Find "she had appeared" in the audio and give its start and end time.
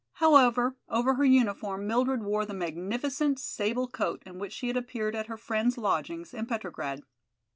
4.53-5.15